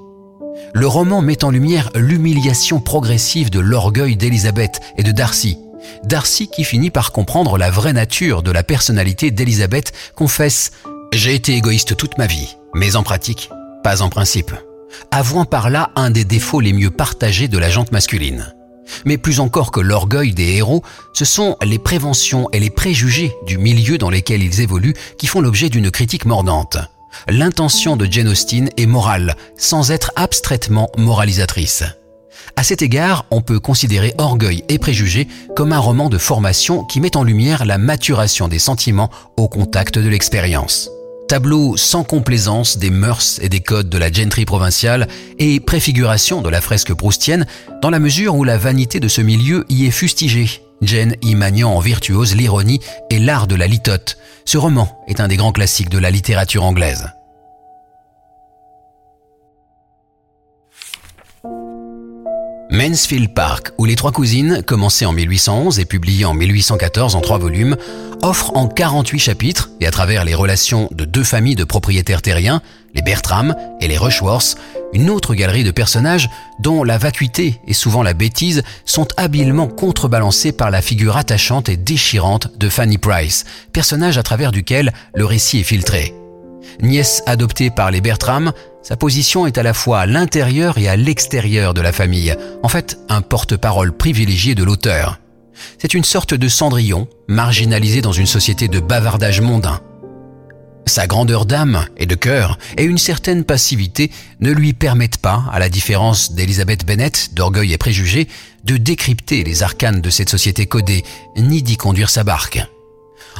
Le 0.75 0.87
roman 0.87 1.23
met 1.23 1.45
en 1.45 1.51
lumière 1.51 1.91
l'humiliation 1.95 2.81
progressive 2.81 3.51
de 3.51 3.61
l'orgueil 3.61 4.17
d'Elisabeth 4.17 4.81
et 4.97 5.03
de 5.03 5.13
Darcy, 5.13 5.59
Darcy, 6.05 6.49
qui 6.49 6.65
finit 6.65 6.91
par 6.91 7.13
comprendre 7.13 7.59
la 7.59 7.71
vraie 7.71 7.93
nature 7.93 8.43
de 8.43 8.51
la 8.51 8.63
personnalité 8.63 9.31
d'Elisabeth, 9.31 9.93
confesse⁇ 10.15 10.73
J'ai 11.13 11.35
été 11.35 11.55
égoïste 11.55 11.97
toute 11.97 12.19
ma 12.19 12.27
vie, 12.27 12.57
mais 12.75 12.97
en 12.97 13.03
pratique, 13.03 13.51
pas 13.83 14.03
en 14.03 14.09
principe. 14.09 14.53
Avouant 15.11 15.45
par 15.45 15.71
là 15.71 15.91
un 15.97 16.11
des 16.11 16.25
défauts 16.25 16.61
les 16.61 16.73
mieux 16.73 16.91
partagés 16.91 17.49
de 17.49 17.59
la 17.59 17.71
jante 17.71 17.93
masculine. 17.93 18.55
Mais 19.05 19.19
plus 19.19 19.39
encore 19.41 19.71
que 19.71 19.81
l'orgueil 19.81 20.33
des 20.33 20.57
héros, 20.57 20.83
ce 21.13 21.27
sont 21.27 21.57
les 21.63 21.79
préventions 21.79 22.49
et 22.53 22.61
les 22.61 22.71
préjugés 22.71 23.35
du 23.47 23.59
milieu 23.59 23.99
dans 23.99 24.09
lesquels 24.09 24.43
ils 24.43 24.61
évoluent 24.61 24.95
qui 25.19 25.27
font 25.27 25.41
l'objet 25.41 25.69
d'une 25.69 25.91
critique 25.91 26.25
mordante. 26.25 26.79
L'intention 27.29 27.97
de 27.97 28.07
Jane 28.11 28.29
Austen 28.29 28.71
est 28.77 28.87
morale, 28.87 29.37
sans 29.57 29.91
être 29.91 30.13
abstraitement 30.17 30.91
moralisatrice. 30.97 31.85
À 32.57 32.63
cet 32.63 32.83
égard, 32.83 33.27
on 33.31 33.41
peut 33.41 33.61
considérer 33.61 34.15
Orgueil 34.19 34.65
et 34.69 34.79
Préjugés 34.79 35.29
comme 35.57 35.73
un 35.73 35.79
roman 35.79 36.09
de 36.09 36.19
formation 36.19 36.85
qui 36.85 37.01
met 37.01 37.17
en 37.17 37.23
lumière 37.23 37.65
la 37.65 37.79
maturation 37.79 38.49
des 38.49 38.59
sentiments 38.59 39.11
au 39.37 39.49
contact 39.49 39.99
de 39.99 40.09
l'expérience. 40.09 40.91
Tableau 41.29 41.77
sans 41.77 42.05
complaisance 42.05 42.79
des 42.79 42.91
mœurs 42.91 43.39
et 43.43 43.51
des 43.51 43.61
codes 43.61 43.91
de 43.91 43.99
la 43.99 44.11
gentry 44.11 44.47
provinciale 44.47 45.09
et 45.39 45.61
préfiguration 45.61 46.41
de 46.41 46.49
la 46.49 46.63
fresque 46.63 46.95
proustienne 46.95 47.47
dans 47.83 47.91
la 47.91 47.99
mesure 47.99 48.35
où 48.35 48.45
la 48.45 48.57
vanité 48.57 48.99
de 48.99 49.09
ce 49.09 49.21
milieu 49.21 49.67
y 49.69 49.87
est 49.87 49.91
fustigée. 49.91 50.63
Jane 50.81 51.15
y 51.23 51.35
maniant 51.35 51.73
en 51.73 51.81
virtuose 51.81 52.35
l'ironie 52.35 52.81
et 53.11 53.19
l'art 53.19 53.47
de 53.47 53.55
la 53.55 53.67
litote. 53.67 54.19
Ce 54.45 54.59
roman 54.59 55.03
est 55.09 55.21
un 55.21 55.29
des 55.29 55.37
grands 55.37 55.53
classiques 55.53 55.91
de 55.91 55.99
la 55.99 56.11
littérature 56.11 56.65
anglaise. 56.65 57.11
Mansfield 62.71 63.33
Park, 63.35 63.73
ou 63.79 63.87
Les 63.87 63.97
Trois 63.97 64.13
Cousines, 64.13 64.63
commencé 64.63 65.07
en 65.07 65.13
1811 65.13 65.81
et 65.81 65.87
publié 65.87 66.27
en 66.27 66.35
1814 66.35 67.17
en 67.17 67.21
trois 67.23 67.39
volumes, 67.39 67.77
offre 68.23 68.53
en 68.55 68.69
48 68.69 69.19
chapitres, 69.19 69.71
et 69.81 69.87
à 69.87 69.91
travers 69.91 70.25
les 70.25 70.35
relations 70.35 70.89
de 70.93 71.05
deux 71.05 71.25
familles 71.25 71.55
de 71.55 71.65
propriétaires 71.65 72.21
terriens, 72.21 72.61
les 72.95 73.03
Bertram 73.03 73.57
et 73.81 73.89
les 73.89 73.97
Rushworth, 73.97 74.57
une 74.93 75.11
autre 75.11 75.35
galerie 75.35 75.65
de 75.65 75.71
personnages 75.71 76.31
dont 76.59 76.83
la 76.85 76.99
vacuité 76.99 77.61
et 77.67 77.75
souvent 77.75 78.03
la 78.03 78.15
bêtise 78.15 78.63
sont 78.85 79.09
habilement 79.17 79.67
contrebalancés 79.67 80.53
par 80.53 80.71
la 80.71 80.83
figure 80.83 81.17
attachante 81.17 81.69
et 81.69 81.77
déchirante 81.77 82.59
de 82.59 82.69
Fanny 82.69 82.99
Price, 82.99 83.45
personnage 83.73 84.19
à 84.19 84.23
travers 84.23 84.53
duquel 84.53 84.93
le 85.15 85.25
récit 85.25 85.61
est 85.61 85.65
filtré. 85.65 86.15
Nièce 86.81 87.23
adoptée 87.27 87.71
par 87.71 87.91
les 87.91 88.01
Bertram, 88.01 88.53
sa 88.83 88.97
position 88.97 89.47
est 89.47 89.59
à 89.59 89.63
la 89.63 89.75
fois 89.75 90.01
à 90.01 90.07
l'intérieur 90.07 90.79
et 90.79 90.89
à 90.89 90.97
l'extérieur 90.97 91.75
de 91.75 91.81
la 91.81 91.93
famille, 91.93 92.35
en 92.63 92.69
fait 92.69 92.99
un 93.09 93.21
porte-parole 93.21 93.93
privilégié 93.93 94.55
de 94.55 94.65
l'auteur. 94.65 95.19
C'est 95.79 95.95
une 95.95 96.05
sorte 96.05 96.35
de 96.35 96.49
cendrillon, 96.49 97.09
marginalisé 97.27 98.01
dans 98.01 98.13
une 98.13 98.27
société 98.27 98.69
de 98.69 98.81
bavardage 98.81 99.41
mondain. 99.41 99.81
Sa 100.89 101.07
grandeur 101.07 101.45
d'âme 101.45 101.85
et 101.99 102.07
de 102.07 102.15
cœur 102.15 102.59
et 102.79 102.85
une 102.85 102.97
certaine 102.97 103.45
passivité 103.45 104.11
ne 104.41 104.51
lui 104.51 104.73
permettent 104.73 105.19
pas, 105.19 105.45
à 105.53 105.59
la 105.59 105.69
différence 105.69 106.33
d'Elizabeth 106.33 106.87
Bennet, 106.87 107.13
d'orgueil 107.33 107.75
et 107.75 107.79
préjugés, 107.79 108.27
de 108.65 108.79
décrypter 108.79 109.45
les 109.45 109.63
arcanes 109.63 110.01
de 110.01 110.09
cette 110.09 110.31
société 110.31 110.65
codée, 110.65 111.05
ni 111.37 111.63
d'y 111.63 111.77
conduire 111.77 112.09
sa 112.09 112.25
barque. 112.25 112.67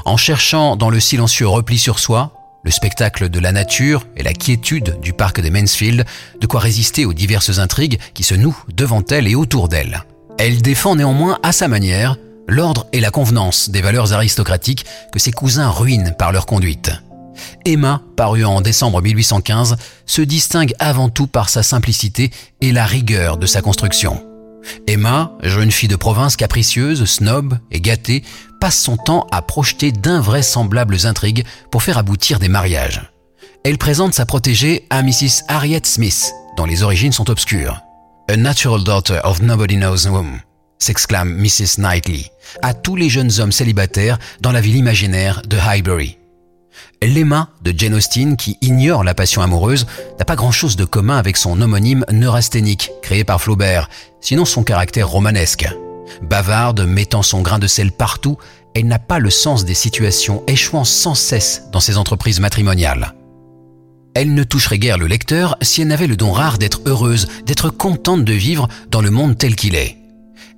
En 0.05 0.19
cherchant 0.19 0.77
dans 0.77 0.91
le 0.91 1.01
silencieux 1.01 1.49
repli 1.49 1.79
sur 1.79 1.99
soi, 1.99 2.35
le 2.65 2.71
spectacle 2.71 3.31
de 3.31 3.41
la 3.41 3.51
nature 3.51 4.07
et 4.15 4.23
la 4.23 4.35
quiétude 4.35 5.01
du 5.01 5.15
parc 5.15 5.41
des 5.41 5.51
Mansfield, 5.51 6.05
de 6.39 6.47
quoi 6.47 6.61
résister 6.61 7.07
aux 7.07 7.15
diverses 7.15 7.59
intrigues 7.59 7.99
qui 8.13 8.25
se 8.25 8.35
nouent 8.35 8.63
devant 8.69 9.03
elle 9.11 9.27
et 9.27 9.35
autour 9.35 9.71
d'elle. 9.71 10.05
Elle 10.39 10.61
défend 10.61 10.97
néanmoins 10.97 11.39
à 11.43 11.53
sa 11.53 11.67
manière 11.67 12.17
l'ordre 12.47 12.87
et 12.93 13.01
la 13.01 13.11
convenance 13.11 13.71
des 13.71 13.81
valeurs 13.81 14.13
aristocratiques 14.13 14.85
que 15.13 15.19
ses 15.19 15.33
cousins 15.33 15.71
ruinent 15.71 16.15
par 16.19 16.31
leur 16.31 16.45
conduite. 16.45 16.93
Emma, 17.65 18.03
parue 18.17 18.45
en 18.45 18.61
décembre 18.61 19.03
1815, 19.03 19.77
se 20.07 20.23
distingue 20.23 20.75
avant 20.79 21.09
tout 21.09 21.27
par 21.27 21.49
sa 21.49 21.63
simplicité 21.63 22.31
et 22.61 22.73
la 22.73 22.87
rigueur 22.87 23.37
de 23.37 23.47
sa 23.47 23.63
construction. 23.63 24.25
Emma, 24.87 25.33
jeune 25.43 25.71
fille 25.71 25.89
de 25.89 25.97
province 25.97 26.37
capricieuse, 26.37 27.05
snob 27.05 27.59
et 27.71 27.81
gâtée, 27.81 28.23
passe 28.61 28.79
son 28.79 28.97
temps 28.97 29.27
à 29.31 29.43
projeter 29.43 29.93
d'invraisemblables 29.93 31.07
intrigues 31.07 31.45
pour 31.71 31.83
faire 31.83 31.99
aboutir 31.99 32.39
des 32.39 32.49
mariages. 32.49 33.03
Elle 33.65 33.79
présente 33.79 34.15
sa 34.15 34.27
protégée 34.27 34.87
à 34.91 35.03
Mrs. 35.03 35.43
Harriet 35.49 35.83
Smith, 35.85 36.33
dont 36.57 36.65
les 36.65 36.83
origines 36.83 37.13
sont 37.13 37.31
obscures. 37.31 37.81
A 38.31 38.37
natural 38.37 38.85
daughter 38.85 39.21
of 39.25 39.41
nobody 39.41 39.77
knows 39.77 40.07
whom, 40.07 40.41
s'exclame 40.79 41.35
Mrs. 41.37 41.79
Knightley, 41.79 42.31
à 42.63 42.75
tous 42.75 42.97
les 42.97 43.09
jeunes 43.09 43.41
hommes 43.41 43.53
célibataires 43.53 44.19
dans 44.41 44.53
la 44.53 44.61
ville 44.61 44.77
imaginaire 44.77 45.43
de 45.47 45.57
Highbury. 45.57 46.18
L'Emma 47.03 47.51
de 47.63 47.73
Jane 47.77 47.95
Austen, 47.95 48.37
qui 48.37 48.57
ignore 48.61 49.05
la 49.05 49.15
passion 49.15 49.43
amoureuse, 49.43 49.87
n'a 50.19 50.25
pas 50.25 50.37
grand-chose 50.37 50.77
de 50.77 50.85
commun 50.85 51.17
avec 51.17 51.37
son 51.37 51.61
homonyme 51.61 52.05
neurasthénique, 52.11 52.91
créé 53.03 53.25
par 53.25 53.41
Flaubert, 53.41 53.89
sinon 54.21 54.45
son 54.45 54.63
caractère 54.63 55.09
romanesque. 55.09 55.69
Bavarde, 56.23 56.81
mettant 56.81 57.23
son 57.23 57.43
grain 57.43 57.59
de 57.59 57.67
sel 57.67 57.93
partout, 57.93 58.39
elle 58.75 58.87
n'a 58.87 58.99
pas 58.99 59.19
le 59.19 59.31
sens 59.31 59.65
des 59.65 59.75
situations, 59.75 60.43
échouant 60.47 60.85
sans 60.85 61.15
cesse 61.15 61.65
dans 61.73 61.81
ses 61.81 61.97
entreprises 61.97 62.41
matrimoniales. 62.41 63.15
Elle 64.15 64.35
ne 64.35 64.43
toucherait 64.43 64.79
guère 64.79 64.99
le 64.99 65.07
lecteur 65.07 65.57
si 65.63 65.83
elle 65.83 65.89
n'avait 65.89 66.07
le 66.07 66.17
don 66.17 66.33
rare 66.33 66.59
d'être 66.59 66.81
heureuse, 66.87 67.29
d'être 67.47 67.71
contente 67.71 68.25
de 68.25 68.33
vivre 68.33 68.69
dans 68.91 69.01
le 69.01 69.11
monde 69.11 69.39
tel 69.39 69.55
qu'il 69.55 69.75
est. 69.75 69.98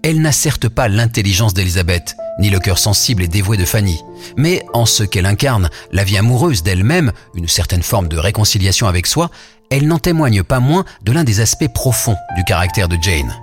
Elle 0.02 0.22
n'a 0.22 0.32
certes 0.32 0.68
pas 0.68 0.88
l'intelligence 0.88 1.52
d'Elisabeth, 1.52 2.16
ni 2.38 2.48
le 2.48 2.58
cœur 2.58 2.78
sensible 2.78 3.22
et 3.22 3.28
dévoué 3.28 3.58
de 3.58 3.66
Fanny, 3.66 4.00
mais 4.36 4.64
en 4.72 4.86
ce 4.86 5.02
qu'elle 5.02 5.26
incarne, 5.26 5.68
la 5.92 6.04
vie 6.04 6.16
amoureuse 6.16 6.62
d'elle-même, 6.62 7.12
une 7.34 7.48
certaine 7.48 7.82
forme 7.82 8.08
de 8.08 8.16
réconciliation 8.16 8.88
avec 8.88 9.06
soi, 9.06 9.30
elle 9.70 9.86
n'en 9.86 9.98
témoigne 9.98 10.42
pas 10.42 10.58
moins 10.58 10.86
de 11.02 11.12
l'un 11.12 11.22
des 11.22 11.40
aspects 11.40 11.72
profonds 11.72 12.16
du 12.34 12.44
caractère 12.44 12.88
de 12.88 12.96
Jane. 13.00 13.34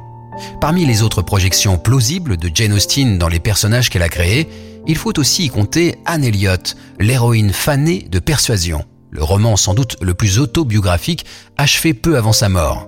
Parmi 0.60 0.86
les 0.86 1.04
autres 1.04 1.22
projections 1.22 1.78
plausibles 1.78 2.38
de 2.38 2.50
Jane 2.54 2.74
Austen 2.74 3.20
dans 3.20 3.30
les 3.30 3.40
personnages 3.40 3.92
qu'elle 3.92 4.02
a 4.02 4.10
créés, 4.10 4.50
il 4.88 4.96
faut 4.96 5.18
aussi 5.20 5.46
y 5.46 5.50
compter 5.50 6.00
Anne 6.06 6.24
Elliot, 6.24 6.74
l'héroïne 7.00 7.54
fanée 7.54 8.08
de 8.10 8.18
Persuasion, 8.18 8.84
le 9.12 9.24
roman 9.24 9.58
sans 9.58 9.76
doute 9.76 9.98
le 10.02 10.16
plus 10.16 10.40
autobiographique 10.40 11.26
achevé 11.56 11.94
peu 11.94 12.18
avant 12.18 12.34
sa 12.34 12.50
mort. 12.50 12.88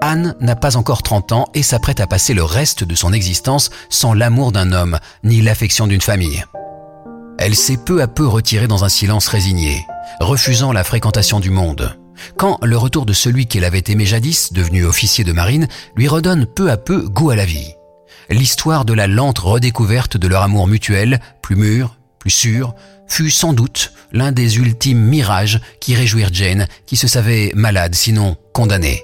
Anne 0.00 0.34
n'a 0.40 0.56
pas 0.56 0.76
encore 0.76 1.02
30 1.02 1.32
ans 1.32 1.46
et 1.54 1.62
s'apprête 1.62 2.00
à 2.00 2.06
passer 2.06 2.34
le 2.34 2.44
reste 2.44 2.84
de 2.84 2.94
son 2.94 3.12
existence 3.12 3.70
sans 3.88 4.14
l'amour 4.14 4.52
d'un 4.52 4.72
homme, 4.72 4.98
ni 5.24 5.40
l'affection 5.40 5.86
d'une 5.86 6.00
famille. 6.00 6.44
Elle 7.38 7.54
s'est 7.54 7.78
peu 7.78 8.02
à 8.02 8.08
peu 8.08 8.26
retirée 8.26 8.68
dans 8.68 8.84
un 8.84 8.88
silence 8.88 9.28
résigné, 9.28 9.86
refusant 10.20 10.72
la 10.72 10.84
fréquentation 10.84 11.40
du 11.40 11.50
monde 11.50 11.96
quand 12.36 12.58
le 12.62 12.76
retour 12.76 13.06
de 13.06 13.12
celui 13.12 13.46
qu'elle 13.46 13.64
avait 13.64 13.84
aimé 13.88 14.04
jadis, 14.04 14.52
devenu 14.52 14.84
officier 14.84 15.24
de 15.24 15.32
marine, 15.32 15.68
lui 15.96 16.08
redonne 16.08 16.46
peu 16.46 16.70
à 16.70 16.76
peu 16.76 17.08
goût 17.08 17.30
à 17.30 17.36
la 17.36 17.44
vie. 17.44 17.74
l'histoire 18.30 18.84
de 18.84 18.92
la 18.92 19.06
lente 19.06 19.38
redécouverte 19.38 20.18
de 20.18 20.28
leur 20.28 20.42
amour 20.42 20.66
mutuel, 20.66 21.18
plus 21.40 21.56
mûr, 21.56 21.96
plus 22.18 22.30
sûr, 22.30 22.74
fut 23.06 23.30
sans 23.30 23.54
doute 23.54 23.92
l'un 24.12 24.32
des 24.32 24.58
ultimes 24.58 25.00
mirages 25.00 25.60
qui 25.80 25.94
réjouirent 25.94 26.32
Jane, 26.32 26.66
qui 26.84 26.96
se 26.96 27.08
savait 27.08 27.52
malade, 27.54 27.94
sinon 27.94 28.36
condamnée. 28.52 29.02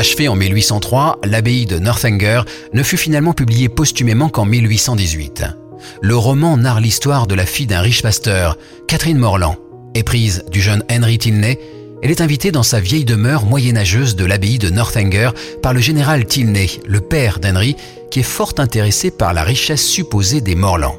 Achevé 0.00 0.28
en 0.28 0.34
1803, 0.34 1.18
l'abbaye 1.24 1.66
de 1.66 1.78
Northanger 1.78 2.40
ne 2.72 2.82
fut 2.82 2.96
finalement 2.96 3.34
publiée 3.34 3.68
posthumément 3.68 4.30
qu'en 4.30 4.46
1818. 4.46 5.44
Le 6.00 6.16
roman 6.16 6.56
narre 6.56 6.80
l'histoire 6.80 7.26
de 7.26 7.34
la 7.34 7.44
fille 7.44 7.66
d'un 7.66 7.82
riche 7.82 8.00
pasteur, 8.00 8.56
Catherine 8.88 9.18
Morland. 9.18 9.56
Éprise 9.94 10.42
du 10.50 10.62
jeune 10.62 10.82
Henry 10.90 11.18
Tilney, 11.18 11.58
elle 12.02 12.10
est 12.10 12.22
invitée 12.22 12.50
dans 12.50 12.62
sa 12.62 12.80
vieille 12.80 13.04
demeure 13.04 13.44
moyenâgeuse 13.44 14.16
de 14.16 14.24
l'abbaye 14.24 14.58
de 14.58 14.70
Northanger 14.70 15.32
par 15.62 15.74
le 15.74 15.80
général 15.80 16.24
Tilney, 16.24 16.80
le 16.86 17.02
père 17.02 17.38
d'Henry, 17.38 17.76
qui 18.10 18.20
est 18.20 18.22
fort 18.22 18.54
intéressé 18.56 19.10
par 19.10 19.34
la 19.34 19.42
richesse 19.42 19.86
supposée 19.86 20.40
des 20.40 20.54
Morlands. 20.54 20.96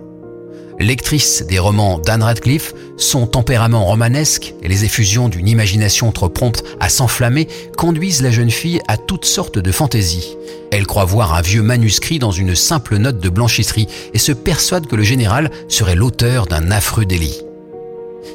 Lectrice 0.82 1.44
des 1.48 1.60
romans 1.60 2.00
d'Anne 2.00 2.24
Radcliffe, 2.24 2.74
son 2.98 3.28
tempérament 3.28 3.86
romanesque 3.86 4.54
et 4.64 4.68
les 4.68 4.84
effusions 4.84 5.30
d'une 5.30 5.48
imagination 5.48 6.12
trop 6.12 6.30
prompte 6.30 6.64
à 6.80 6.90
s'enflammer 6.90 7.48
conduisent 7.78 8.22
la 8.22 8.32
jeune 8.32 8.50
fille 8.50 8.82
à 8.88 8.98
toutes 8.98 9.26
sortes 9.26 9.60
de 9.60 9.72
fantaisies. 9.72 10.36
Elle 10.72 10.88
croit 10.88 11.06
voir 11.06 11.36
un 11.36 11.42
vieux 11.42 11.62
manuscrit 11.62 12.18
dans 12.18 12.32
une 12.32 12.56
simple 12.56 12.98
note 12.98 13.20
de 13.20 13.30
blanchisserie 13.30 13.88
et 14.14 14.18
se 14.18 14.32
persuade 14.32 14.88
que 14.88 14.96
le 14.96 15.04
général 15.04 15.52
serait 15.68 15.96
l'auteur 15.96 16.48
d'un 16.48 16.72
affreux 16.72 17.06
délit. 17.06 17.42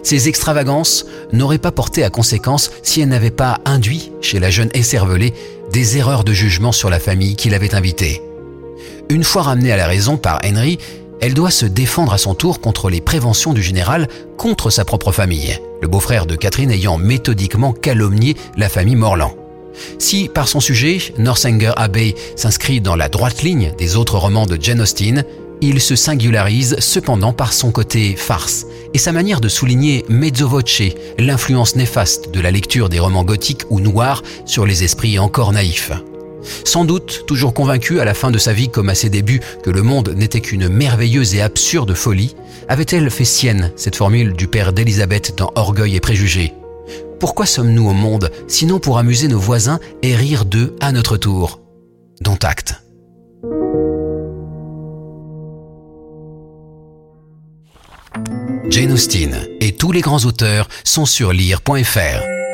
Ces 0.03 0.29
extravagances 0.29 1.07
n'auraient 1.33 1.59
pas 1.59 1.73
porté 1.73 2.05
à 2.05 2.11
conséquence 2.11 2.71
si 2.83 3.01
elles 3.01 3.09
n'avaient 3.09 3.31
pas 3.31 3.59
induit 3.65 4.13
chez 4.21 4.39
la 4.39 4.51
jeune 4.51 4.71
écervelée 4.73 5.35
des 5.73 5.97
erreurs 5.99 6.23
de 6.23 6.33
jugement 6.33 6.73
sur 6.73 6.91
la 6.91 7.01
famille 7.01 7.35
qui 7.35 7.51
l'avait 7.51 7.75
invitée. 7.75 8.23
Une 9.09 9.25
fois 9.25 9.43
ramenée 9.43 9.73
à 9.73 9.77
la 9.77 9.87
raison 9.87 10.17
par 10.17 10.41
Henry, 10.45 10.79
elle 11.21 11.35
doit 11.35 11.51
se 11.51 11.67
défendre 11.67 12.13
à 12.13 12.19
son 12.19 12.35
tour 12.35 12.61
contre 12.61 12.91
les 12.91 13.01
préventions 13.01 13.53
du 13.53 13.63
général 13.63 14.09
contre 14.37 14.71
sa 14.71 14.85
propre 14.85 15.13
famille, 15.13 15.59
le 15.81 15.89
beau-frère 15.89 16.27
de 16.27 16.37
Catherine 16.37 16.71
ayant 16.71 16.99
méthodiquement 16.99 17.73
calomnié 17.73 18.37
la 18.57 18.69
famille 18.69 18.97
Morland. 18.97 19.35
Si, 19.99 20.29
par 20.33 20.49
son 20.49 20.61
sujet, 20.61 20.99
Northanger 21.19 21.73
Abbey 21.77 22.15
s'inscrit 22.35 22.81
dans 22.81 22.97
la 22.97 23.09
droite 23.09 23.43
ligne 23.43 23.73
des 23.79 23.97
autres 23.97 24.19
romans 24.19 24.47
de 24.47 24.59
Jane 24.61 24.81
Austen, 24.81 25.25
il 25.61 25.81
se 25.81 25.97
singularise 25.97 26.77
cependant 26.81 27.33
par 27.33 27.53
son 27.53 27.71
côté 27.71 28.15
farce 28.15 28.67
et 28.93 28.99
sa 28.99 29.13
manière 29.13 29.41
de 29.41 29.49
souligner 29.49 30.05
mezzo 30.09 30.49
voce 30.49 30.83
l'influence 31.19 31.77
néfaste 31.77 32.31
de 32.31 32.41
la 32.41 32.51
lecture 32.51 32.89
des 32.89 32.99
romans 32.99 33.25
gothiques 33.25 33.65
ou 33.71 33.81
noirs 33.81 34.23
sur 34.45 34.67
les 34.67 34.85
esprits 34.85 35.19
encore 35.19 35.53
naïfs. 35.53 35.93
Sans 36.65 36.85
doute, 36.85 37.25
toujours 37.27 37.55
convaincue 37.55 38.01
à 38.01 38.05
la 38.05 38.15
fin 38.15 38.31
de 38.31 38.39
sa 38.39 38.53
vie 38.53 38.69
comme 38.69 38.89
à 38.89 38.95
ses 38.95 39.11
débuts 39.11 39.41
que 39.63 39.71
le 39.71 39.83
monde 39.83 40.15
n'était 40.17 40.41
qu'une 40.41 40.69
merveilleuse 40.69 41.35
et 41.35 41.43
absurde 41.43 41.95
folie, 41.95 42.37
avait-elle 42.69 43.11
fait 43.11 43.25
sienne 43.25 43.73
cette 43.77 43.97
formule 43.97 44.33
du 44.33 44.49
père 44.49 44.73
d'Élisabeth 44.73 45.37
dans 45.37 45.53
Orgueil 45.55 45.97
et 45.97 46.01
Préjugés? 46.01 46.55
Pourquoi 47.19 47.47
sommes-nous 47.47 47.89
au 47.89 47.93
monde 47.93 48.31
sinon 48.49 48.79
pour 48.79 48.99
amuser 48.99 49.29
nos 49.29 49.39
voisins 49.39 49.81
et 50.03 50.15
rire 50.15 50.45
d'eux 50.45 50.77
à 50.81 50.93
notre 50.93 51.17
tour? 51.17 51.61
Dont 52.21 52.39
acte. 52.43 52.75
Jane 58.69 58.93
Austen 58.93 59.47
et 59.61 59.73
tous 59.73 59.93
les 59.93 60.01
grands 60.01 60.25
auteurs 60.25 60.69
sont 60.85 61.07
sur 61.07 61.33
lire.fr. 61.33 62.36